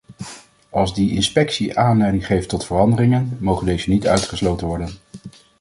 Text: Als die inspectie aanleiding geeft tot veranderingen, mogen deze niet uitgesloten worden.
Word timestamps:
Als 0.69 0.93
die 0.93 1.11
inspectie 1.15 1.77
aanleiding 1.77 2.25
geeft 2.25 2.49
tot 2.49 2.65
veranderingen, 2.65 3.37
mogen 3.39 3.65
deze 3.65 3.89
niet 3.89 4.07
uitgesloten 4.07 4.67
worden. 4.67 4.95